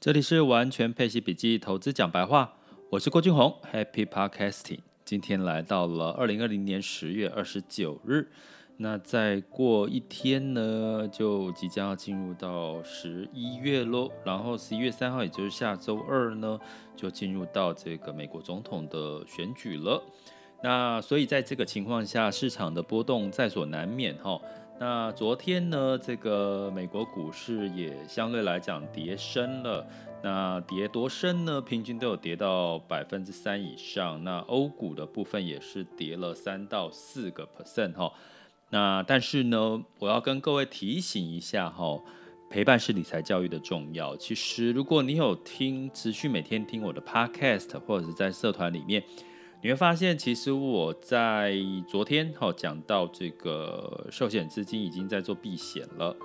[0.00, 2.54] 这里是完全配息笔记投资讲白话，
[2.88, 4.78] 我是郭俊宏，Happy Podcasting。
[5.04, 8.26] 今天来到了二零二零年十月二十九日，
[8.78, 14.10] 那再过一天呢，就即将要进入到十一月喽。
[14.24, 16.58] 然后十一月三号，也就是下周二呢，
[16.96, 20.02] 就进入到这个美国总统的选举了。
[20.62, 24.40] 那所以在这个情况下，市场的波动在所难免哈。
[24.80, 29.86] 那昨天呢，这个美国股市也相对来讲跌深了。
[30.22, 31.60] 那跌多深呢？
[31.60, 34.24] 平均都有跌到百分之三以上。
[34.24, 38.10] 那欧股的部分也是跌了三到四个 percent 哈。
[38.70, 42.00] 那但是呢，我要跟各位提醒一下哈，
[42.48, 44.16] 陪伴是理财教育的重要。
[44.16, 49.04] 其实如果你有听，持续每天听我的 podcast，或者是在社团里面。
[49.62, 51.54] 你会发现，其实我在
[51.86, 56.16] 昨天哈讲到这个寿险资金已经在做避险了，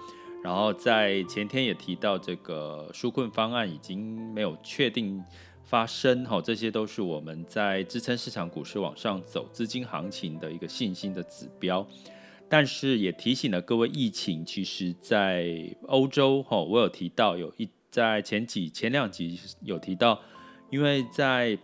[0.42, 5.22] 然后在前天也提到这个纾困方案已经没有确定
[5.64, 11.86] 发生哈，这些都是我们在支撑市场股市往上走资金行情的一个信心的指标。
[12.48, 20.22] 但是也提醒了各位，疫情其实在欧洲哈，我有提到有一在前几前两集有提到，
[20.70, 21.58] 因为在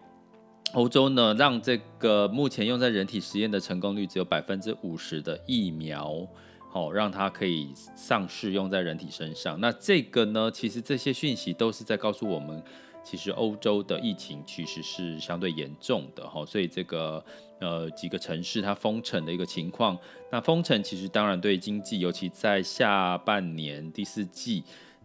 [0.74, 6.26] 欧洲呢，让这个目前用在人体实验的成功率只有百分之五十的疫苗，
[6.72, 9.60] 好，让它可以上市用在人体身上。
[9.60, 12.64] 那这个呢，其实这些讯息都是在告诉我们，
[13.04, 16.46] 其实欧洲的疫情其实是相对严重的哈。
[16.46, 17.22] 所以这个
[17.60, 19.98] 呃几个城市它封城的一个情况，
[20.32, 24.64] 那封城其实当然对经济，尤其在下半年第四季。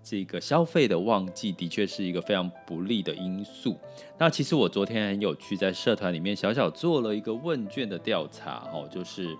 [0.09, 3.77] 这个消费的旺季的确是一个非常不利的因素。
[4.17, 9.37] 那其实我昨天很有趣，在社团里面小小做了一个问卷的调查，哦，就是，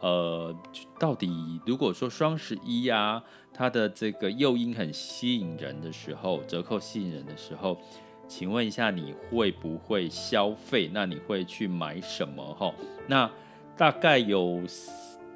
[0.00, 0.52] 呃，
[0.98, 3.22] 到底如果说双十一呀，
[3.54, 7.78] 它的这个诱因很吸引人的时候，折扣吸引人的时候，
[8.26, 10.90] 请问一下你会不会消费？
[10.92, 12.44] 那你会去买什么？
[12.54, 12.74] 哈，
[13.06, 13.30] 那
[13.76, 14.66] 大概有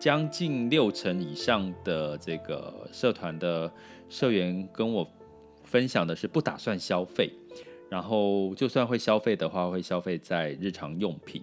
[0.03, 3.73] 将近六成以上的这个社团的。
[4.09, 5.09] 社员跟我
[5.63, 7.31] 分享的是不打算消费，
[7.89, 11.43] 然后就算会消费的话，会消费在日常用品。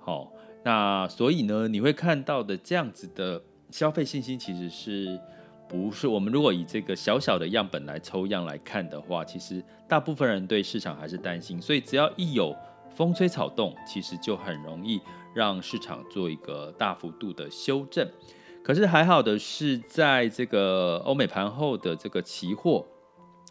[0.00, 0.32] 好，
[0.64, 5.20] 那所以呢，你会看到的这样子的消费信心，其实是
[5.68, 12.56] 不是我们如果以这个小小的样本来抽样来看的话，其实大部分人对市场还是担心，所以只要一有
[12.98, 15.00] 风吹草动，其实就很容易
[15.32, 18.04] 让市场做一个大幅度的修正。
[18.60, 22.84] 可是还好的是，在这个欧美盘后的这个期货，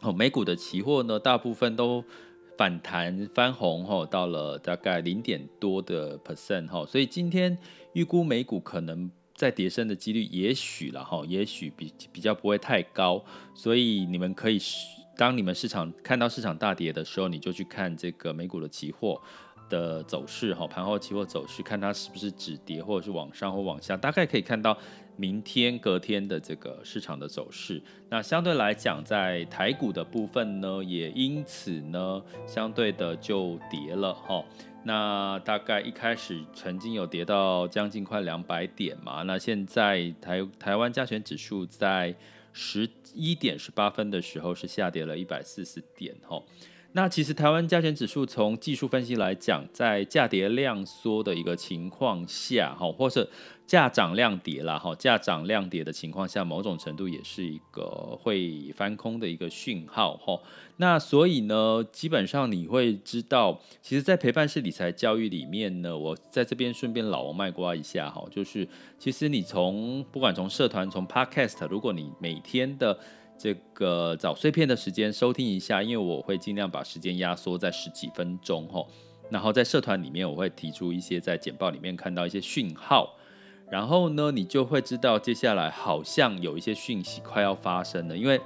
[0.02, 2.04] 哦，美股的期货呢，大部分都
[2.58, 7.58] 反弹翻红，哈，到了大概零点多的 percent，哈，所以今天
[7.94, 13.24] 预估美股可能再跌升的几率也许了，哈，也许比比较不会太高，
[13.56, 14.60] 所以你们可以，
[15.18, 19.20] 当你们市场看到市场大跌的时候，你就去看这个美股的期货。
[19.70, 24.78] 的走势哈，盘后期货走势，看它是不是止跌，或者是往上或往下，大概可以看到
[25.18, 27.82] 明天隔天的这个市场的走势。
[28.08, 34.42] 那相对来讲，在台股的部分呢，也因此呢，相对的就跌了哈。
[34.84, 42.16] 那大概一开始曾经有跌到将近快两百点嘛，那现在台台湾加权指数在
[42.60, 46.42] 十一点十八分的时候是下跌了一百四十点哈。
[46.94, 53.30] 那其实台湾加权指数从技术分析来讲，在价跌量缩的一个情况下，哈，或是
[53.68, 60.40] 价涨量跌啦，哈，价涨量跌的情况下，某种程度也是一个会翻空的一个讯号，哈。
[60.78, 72.98] 那所以呢，基本上你会知道，其实，在陪伴式理财教育里面呢，我在这边顺便老王卖瓜一下，哈，就是其实你从不管从社团，从 Podcast，如果你每天的
[73.38, 78.88] 这个早碎片的时间收听一下，因为我会尽量把时间压缩在十几分钟吼，
[79.30, 83.16] 然后在社团里面我会提出一些在简报里面看到一些讯号，
[83.70, 88.42] 然后呢，你就会知道接下来好像有一些讯息快要发生了，因为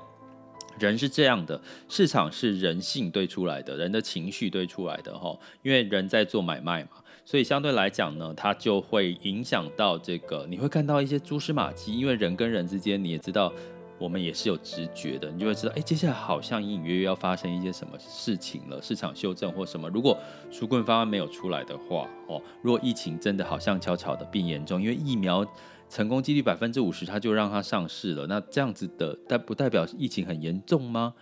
[0.77, 6.89] 人是这样的，市场是人性堆出来的，人的情绪堆出来的吼，因为人在做买卖嘛，
[7.23, 13.53] 所以相对来讲呢，它就会影响到这个，你会看到一些蛛丝马迹，因为人跟人之间你也知道。
[14.01, 19.87] 我们也是有直觉的，你就会知道，哎，接下来好像隐隐约约要发生一些什么事情了，市场修正或什么。
[19.89, 20.17] 如果
[20.51, 25.45] 纾困方案没有出来的话，哦，如果疫情真的好像悄悄的变严重，因为疫苗
[25.87, 31.13] 成功几率百分之五十，它就让它上市了，那这样子的，代不代表疫情很严重吗？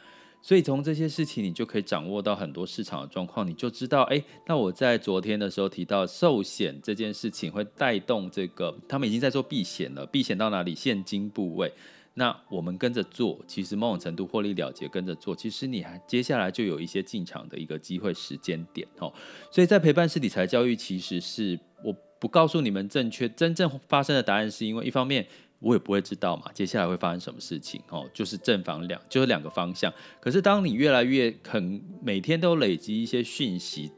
[0.41, 10.73] 所以从这些事情，你就可以掌握到很多市场的状况，你就知道，哎，那我在昨天的时候提到寿险这件事情会带动这个，他们已经在做避险了，避险到哪里？
[10.73, 11.73] 现金部位。
[12.19, 19.11] 那我们跟着做，其实某种程度获利了结，跟着做，其实你还接下来就有一些进场的一个机会时间点哦。
[19.49, 25.25] 所以在陪伴式理财教育，其实是我不告诉你们正确真正发生的答案，是因为一方面
[25.59, 29.93] 我也不会知道嘛，接下来会发生什么事情哦，就是正反两就是两个方向。
[30.19, 33.89] 可是当你越来越肯每天都累积一些讯息。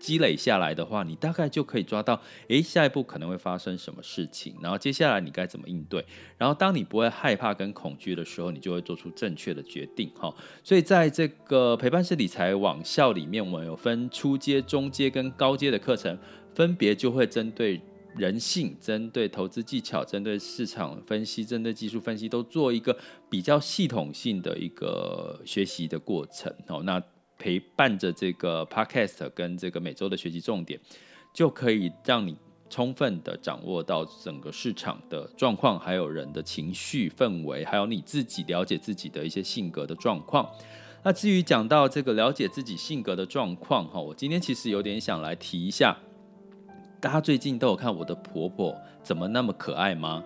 [0.00, 6.04] 积累下来的话，你大概就可以抓到，诶，下一步可能会发生什么事情，然后接下来你该怎么应对。
[6.38, 10.10] 然后当你不会害怕跟恐惧的时候，你就会做出正确的决定。
[10.16, 16.18] 哈，所以在这个陪伴式理财网校里面，我们有分初阶、中阶跟高阶的课程，
[16.54, 17.80] 分别就会针对
[18.16, 22.96] 人性、针对投资技巧、针对市场分析、针对技术分析，都做一个
[23.28, 26.50] 比较系统性的一个学习的过程。
[26.68, 27.00] 哦，那。
[27.40, 30.78] 陪伴着这个 podcast 跟这个每周的学习重点，
[31.32, 32.36] 就可以让你
[32.68, 40.46] 充分的掌握到整个市场的状况，还有人的情绪氛围，还有你自己了解自己的一些性格的状况。
[41.02, 45.96] 那至于讲到这个了解自己性格的状况，哈，我今天其实有点想来提一下，
[47.00, 50.22] 大家最近都有看我的婆婆怎么那么可爱吗？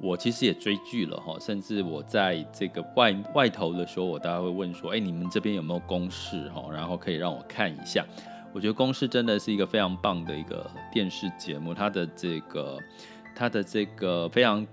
[0.00, 6.68] 我其实也追剧了哈，甚至我在这个外外头的时候，我大家会问说，哎，你们这边有没有公式哈？
[6.72, 8.04] 然后可以让我看一下。
[8.52, 12.78] 我觉得公式真的是一个非常棒的一个电视节目，它的这个
[13.34, 14.64] 它的这个非常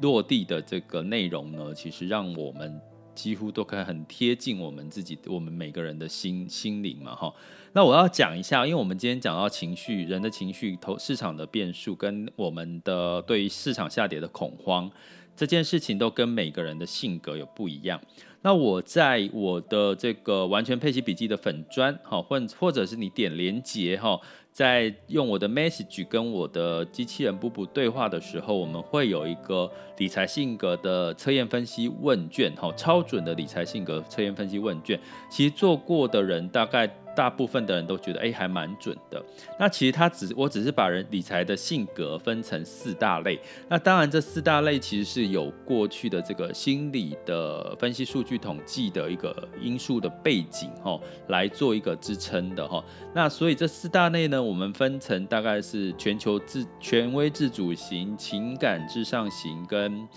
[0.00, 2.80] 落地的这个内容呢，其实让我们
[3.14, 7.32] 几乎都可以很贴近我们自己，我们每个人的心心灵嘛哈。
[7.76, 14.90] 那我要讲一下，因为我们今天讲到情绪，人的情绪、投市场的变数，跟我们的对于市场下跌的恐慌，
[15.36, 18.00] 这件事情都跟每个人的性格有不一样。
[18.40, 24.18] 那我在我的这个完全配齐笔记的粉砖，好，或或者是你点连接哈，
[24.56, 34.98] 在用我的 message 跟我的机器人布布对话的时候，我们会有一个理财性格的测验分析问卷，哈，超准的理财性格测验分析问卷，
[35.30, 36.90] 其实做过的人大概。
[37.16, 39.24] 大部分的人都觉得，哎，还蛮准的。
[39.58, 43.40] 那其实他只，我只是把人理财的性格分成四大类。
[43.70, 52.84] 那当然，这四大类其实是有过去的这个心理的分析数据统计的一个因素的背景，哈，来做一个支撑的，哈。
[53.14, 60.08] 那所以这四大类呢，我们分成大概是全球自权威自主型、情感至上型跟。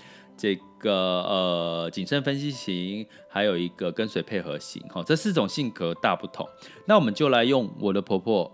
[0.42, 6.48] 这个呃，谨慎分析型，还有一个跟随配合型，哈，这四种性格大不同。
[6.86, 8.50] 那我们就来用我的婆婆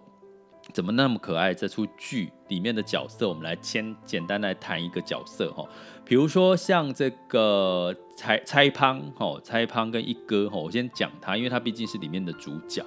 [0.74, 5.64] 怎么那么可爱这出剧里面的角色，我们来先简单来谈一个角色，哈，
[6.04, 12.84] 比如说像这个蔡蔡胖，哈，蔡胖跟一哥，哈，我先讲他，因为他毕竟是里面的主角。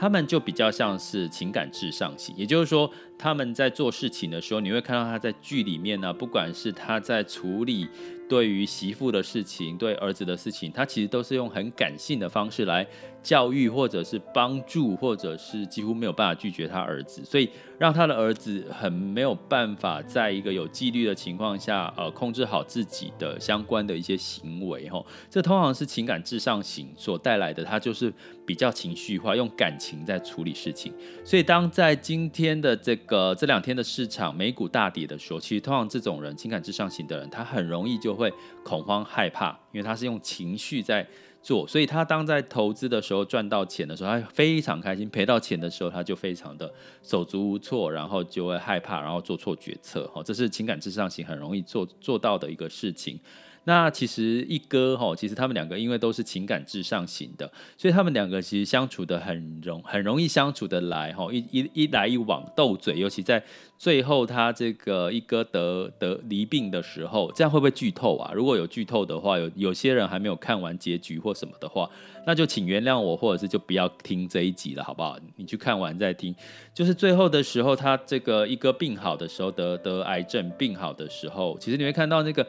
[0.00, 7.86] 他们就比较像是情感至上型，也就是说，他们在做事情的时候，你会看到他在剧里面呢，不管是他在处理
[8.26, 12.86] 对于媳妇的事情、对儿子的事情，他其实都是用很感性的方式来
[13.22, 28.12] 教育，或者是帮助，或者是几乎没有办法拒绝他儿子，所以让他的儿子很没有办法在一个有纪律的情况下，呃，控制好自己的相关的一些行为，吼，这通常是情感至上型所带来的，他就是
[28.46, 30.92] 比较情绪化，用感情在处理事情，
[31.24, 38.32] 所以当在今天的这个这两天的市场美股大跌的时候，其实通常这种人情感至上型的人，他很容易就会
[38.64, 41.06] 恐慌害怕，因为他是用情绪在。
[41.42, 50.06] 做，所以他当在投资的时候赚到钱的时候，他非常开心；赔到钱的时候，他就非常的手足无措，然后就会害怕，然后做错决策。
[50.08, 53.18] 哈，这是情感至上型很容易做做到的一个事情。
[53.64, 63.42] 那其实一哥哈，其实他们两个因为都是情感至上型的，所以他们两个其实相处的很容很容易相处的来哈，一一一来一往斗嘴，尤其在
[63.76, 68.32] 最后他这个一哥得得离病的时候，这样会不会剧透啊？
[68.34, 71.88] 如果有剧透的话，有有些人还没有看完结局或什么的话，
[72.26, 75.18] 那就请原谅我，或者是就不要听这一集了，好不好？
[75.36, 76.34] 你去看完再听。
[76.72, 82.46] 就是最后的时候，他这个一哥病好的时候，得得癌症病好的时候，其实你会看到那个。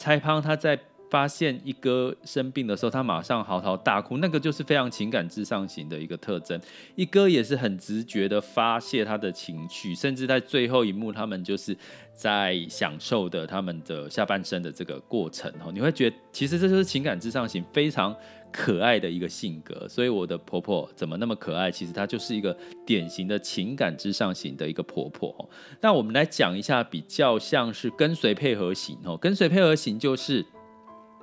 [0.00, 0.80] 蔡康他在
[1.10, 6.58] 发现一哥生病的时候，他马上嚎啕大哭，那个就是非常情感至上型的一个特征。
[6.94, 11.76] 一哥也是很直觉的发泄他的情绪，甚至在最后一幕，他们就是
[12.14, 15.72] 在享受的他们的下半生的这个过程哦。
[15.72, 18.14] 你会觉得其实这就是情感至上型非常
[18.52, 21.70] 可爱的一个性格，所以我的婆婆怎么那么可爱？
[21.70, 25.48] 其实她就是一个典型的情感至上型的一个婆婆。
[25.80, 29.16] 那我们来讲一下，比较像是跟随配合型哦。
[29.16, 30.44] 跟随配合型就是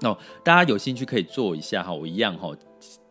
[0.02, 2.56] 哦，大家有兴趣可以做一下哈，我一样哈，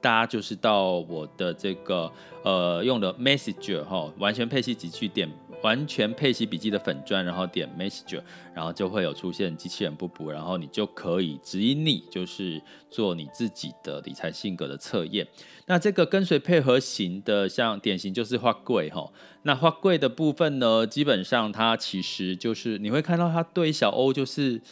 [0.00, 2.10] 大家就是到我的这个
[2.44, 5.28] 呃用的 Messenger 哈，完全配息级去点
[5.64, 8.22] 完全配息笔记的粉专，然后点 Messenger，
[8.54, 15.26] 然后就会有出现机器人布布，然后你就可以指引你，就是做你自己的理财性格的测验。
[15.66, 19.10] 那这个跟随配合型的，像典型就是花贵哈。
[19.42, 24.62] 那花贵的部分呢，基本上它其实就是你会看到它对小欧就是。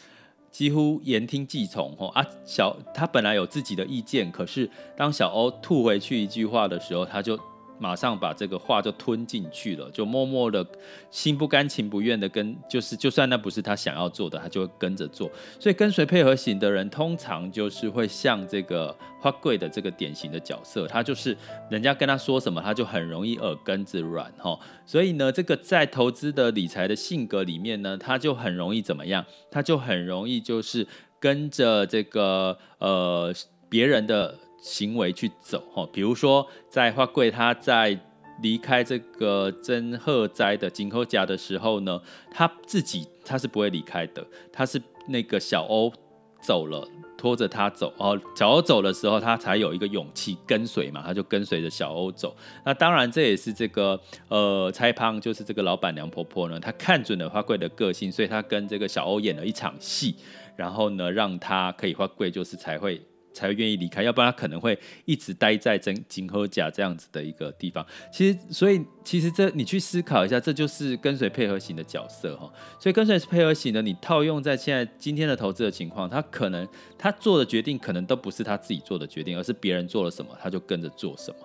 [0.55, 7.37] 几乎言听计从哦啊，小他本来有自己的意见，可是当小欧吐回去一句话的时候，他就。
[7.85, 10.67] 马上把这个话就吞进去了，就默默的
[11.11, 15.31] 心不甘情不愿的跟，就是就算那不是他想要做的，他就会跟着做。
[15.61, 21.37] 所以跟随配合型的人，通常就是会像这个花贵的这个典型的角色，他就是
[21.69, 24.59] 人家跟他说什么，他就很容易耳根子软哈。
[24.87, 29.23] 所以呢，这个在投资的理财的性格里面呢，他就很容易怎么样？
[29.51, 30.87] 他就很容易就是
[31.21, 33.31] 跟着这个呃
[33.69, 34.39] 别人的。
[34.65, 38.01] 行为去走哈，比如说在花贵他在
[38.41, 45.93] 离开这个真贺斋的井口家的时候呢，他自己他是不会离开的，他是那个小欧
[46.41, 52.35] 走了，拖着他走哦，小欧走的时候，他才有一个勇气跟随嘛，他就跟随着小欧走。
[52.65, 60.17] 那当然这也是这个呃蔡胖就是这个老板娘婆婆呢，她看准了花贵的个性，所以她跟这个小欧演了一场戏，
[60.57, 63.03] 然后呢让他可以花贵就是才会。
[63.35, 67.85] 才会愿意离开，要不然他可能会一直待在真金和甲这样子的一个地方。
[68.11, 72.51] 其实，所以其实这你去思考一下，这就是跟随配合型的角色哈。
[72.81, 76.67] 所以跟随配合型的，你套用在现在今天的投资的情况，他可能
[76.99, 81.37] 他做的决定可能都不是他自己做的决定，而是别人做了什么，他就跟着做什么。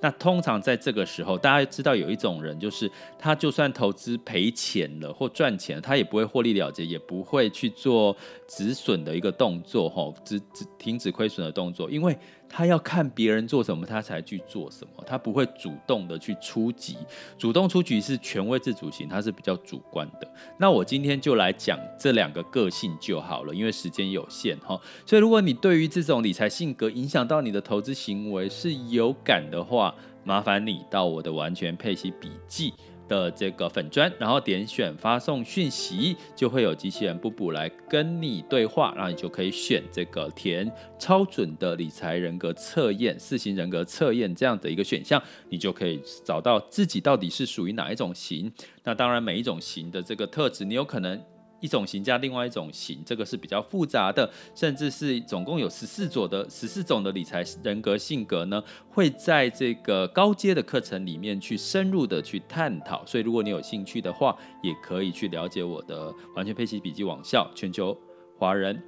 [0.00, 12.16] 那通常在这个时候，大家知道有一种人，就是他就算投资赔钱了或赚钱，他也不会获利了结，也不会去做止损的一个动作，吼，止止停止亏损的动作，因为。
[12.48, 15.04] 他要看别人做什么，他才去做什么。
[15.06, 16.96] 他不会主动的去出击，
[17.36, 20.28] 主动出击是权威自主型，他是比较主观的。
[20.58, 24.80] 那我今天就来讲这两个个性就好了，因为时间有限哈。
[25.06, 32.74] 所以如果你对于这种理财性格影响到你的投资行为是有感的话，麻烦你到我的完全配息笔记
[33.08, 48.52] 的这个粉砖，然后点选发送讯息，就会有机器人布布来跟你对话，然后你就可以选这个填超准的理财人格测验、四型人格测验这样的一个选项，你就可以找到自己到底是属于哪一种型。
[48.84, 51.20] 那当然，每一种型的这个特质，你有可能。
[51.60, 63.04] 一种型加另外一种型，这个是比较复杂的，甚至是总共有十四种的十四种的理财人格性格呢，会在这个高阶的课程里面去深入的去探讨。
[63.04, 67.98] 所以如果你有兴趣的话，也可以去了解我的完全配息笔记网校全球
[68.36, 68.80] 华人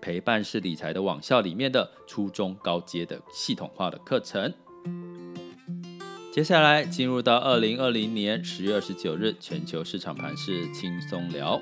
[0.00, 4.52] 陪伴式理财的网校里面的初中高阶的系统化的课程。
[6.32, 11.60] 接下来进入到二零二零年十月二十九日全球市场盘势轻松聊。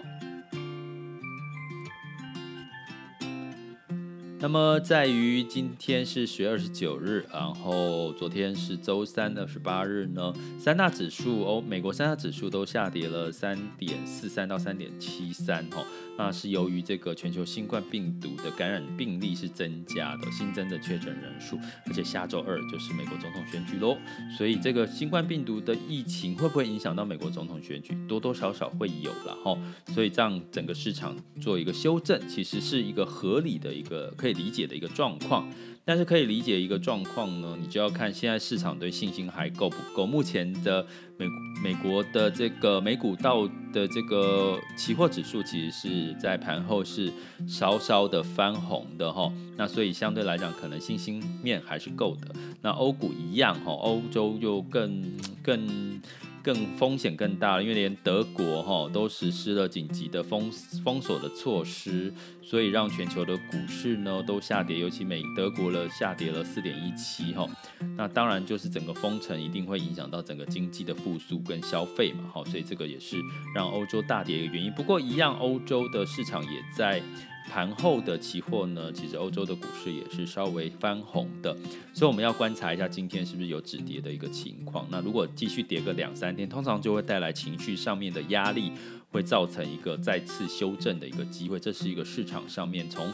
[4.38, 15.84] 那么，在于今天是十月二十九日，然后昨天是周三的十八日呢，三大指数哦，美国三大指数都下跌了三点四三到三点七三哦，
[16.18, 23.96] 那是由于这个全球新冠病毒的感染病例是增加的，新增的确诊人数，而且下周二就是美国总统选举喽，
[24.36, 27.96] 所以这个新冠病毒的疫情会不会影响到美国总统选举？
[28.08, 29.58] 多多少少会有了哈，
[29.94, 34.12] 所以这样整个市场做一个修正，其实是一个合理的一个。
[34.16, 35.46] 可以理解的一个状况，
[35.88, 40.04] 但是可以理解一个状况呢，你就要看现在市场对信心还够不够。
[40.04, 40.84] 目前的
[41.16, 41.26] 美
[41.62, 47.12] 美国的这个美股道的这个期货指数，其实是在盘后是
[47.46, 52.34] 稍稍的翻红的哈，那所以相对来讲，可能信心面还是够的。
[52.60, 55.00] 那欧股一样哈，欧洲又更
[55.40, 56.00] 更。
[56.46, 60.48] 更风险更大了，因为连德国哈都实施了紧急的封
[60.84, 67.48] 封锁的措施，所以让全球的股市呢都下跌，尤其美德国了下跌了四点一七哈。
[67.96, 73.16] 那当然就是整个封城一定会影响到整个经济的复苏跟消费嘛，好，所以这个也是
[73.52, 74.70] 让欧洲大跌的一个原因。
[74.70, 77.02] 不过一样，欧洲的市场也在。
[77.48, 81.56] 盘后的期货呢，其实欧洲的股市也是稍微翻红的，
[81.94, 84.86] 所以我们要观察一下今天是不是有止跌的一个情况。
[84.90, 88.72] 那如果继续跌个两三天，通常就会带来情绪上面的压力，
[89.10, 91.58] 会造成一个再次修正的一个机会。
[91.58, 93.12] 这是一个市场上面从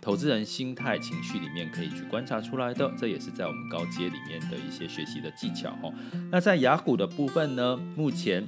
[0.00, 5.74] 投资人心态情绪里面可以去观察出来的，这也是在我们高阶里面的一些学习的技巧。
[6.30, 8.46] 那在雅股的部分呢，目前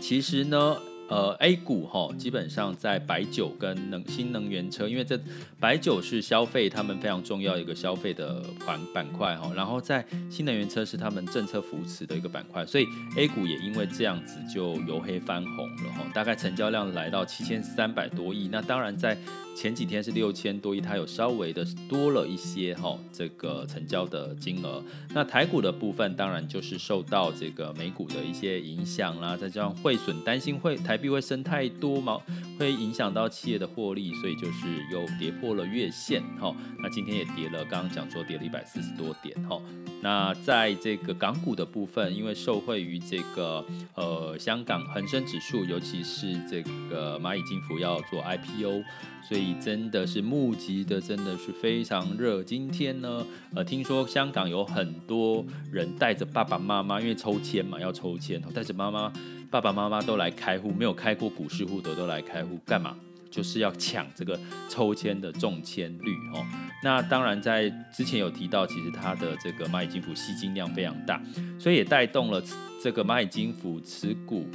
[0.00, 0.76] 其实呢。
[1.08, 5.20] 呃，A 股哈，基本上在白酒跟能新能源车，因为这
[5.60, 19.16] 白酒是消费他们非常重要一个消费的板板块哈，然后在新能源车是他们政策扶持的一个板块，所以 A 股也因为这样子就由黑翻红了哈，大概成交量来到七千三百多亿，那当然在。
[19.54, 24.82] 前几天是六千多亿，它有稍微的多了一些哈，这个成交的金额。
[25.14, 32.20] 那台股的部分当然就是受到这个美股的一些影响啦，再加上汇损，担心会台币会升太多嘛，
[32.58, 36.54] 会影响到企业的获利，所以就是又跌破了月线哈。
[36.78, 39.60] 那今天也跌了，刚刚讲说跌了一百四十多点哈。
[40.02, 48.82] 那在这个港股的部分，因为受惠于这个呃香港恒生指数，尤其是这个蚂蚁金服要做 IPO。
[49.26, 52.42] 所以真的是募集的，真的是非常热。
[52.42, 55.42] 今天呢，呃，听说香港有很多
[55.72, 59.10] 人带着爸爸妈妈，因为抽签嘛，要抽签，带着妈妈、
[59.50, 62.96] 爸爸妈妈都来开户，没有开过股市户的都来开户，干嘛？
[63.30, 66.46] 就是要抢这个抽签的中签率哦。
[66.84, 71.20] 那当然，在之前有提到，其实它的这个蚂蚁金服吸金量非常大，
[71.58, 72.40] 所以也带动了
[72.80, 74.48] 这个蚂蚁金服持股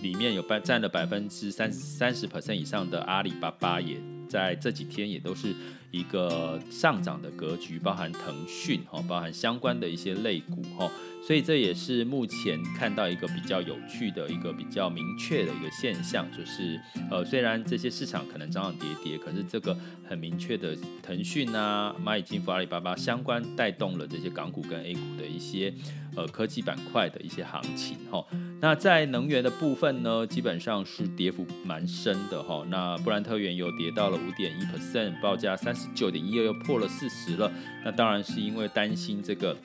[0.00, 3.96] 里面有百占了百分之三三十 percent 以上的阿里巴巴，也
[4.30, 5.52] 在这几天也都是
[5.90, 10.88] 一个上涨的格局，包含腾讯哈，包含相关的一些类股哈。
[11.22, 19.76] 所以这也是目前看到一个比较有趣的一个比较明确的一个现象，就是呃，虽然这些市场可能涨涨跌跌，可是这个
[20.08, 25.74] 很明确的腾讯啊、蚂蚁金服、阿里巴巴相关带动了这些港股跟 A 股的一些
[26.16, 28.24] 呃科技板块的一些行情哈。
[28.60, 32.64] 那在能源的部分呢，基本上是跌幅蛮深的哈。
[32.68, 37.50] 那布兰特原油跌到了五点一 percent，报价三十九点一二，又破了四十了。
[37.84, 39.56] 那当然是因为担心这个。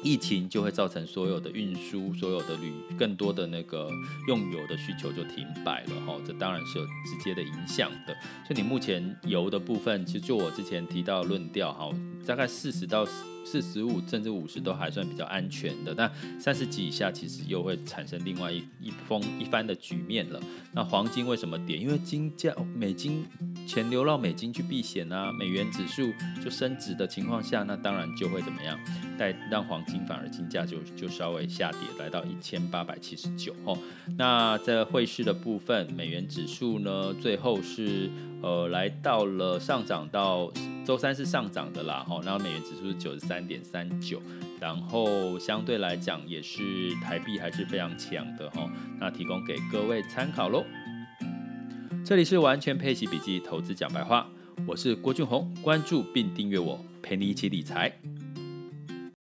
[0.00, 3.90] 疫情就会造成所有的运输、所有的旅、更多的那个
[4.28, 8.16] 用油的需求就停摆了哈，这当然是有直接的影响的。
[8.48, 11.90] 就你目前油的部分，其实就我之前提到论调哈，
[12.24, 13.04] 大概四十到
[13.50, 20.38] 四十五甚至五十都还算比较安全的，但三十几以下其实又会产生另外一一风一番的局面了。
[20.72, 21.78] 那黄金为什么跌？
[21.78, 23.24] 因为金价美金。
[23.66, 26.10] 钱流到美金去避险啊，美元指数
[26.42, 28.78] 就升值的情况下，那当然就会怎么样，
[29.18, 33.76] 带让黄金反而金价就就稍微下跌，来到一千八百七十九哦。
[34.16, 38.08] 那在汇市的部分，美元指数呢，最后是
[38.42, 40.50] 呃来到了上涨到
[40.84, 44.20] 周三是上涨的啦吼，然后美元指数是九十三点三九，
[44.60, 50.64] 然后相对来讲也是台币还是非常强的吼，那提供给各位参考喽。
[52.04, 54.26] 这里是完全配息笔记投资讲白话，
[54.66, 57.92] 我是郭俊宏，关注并订阅我，陪你一起理财。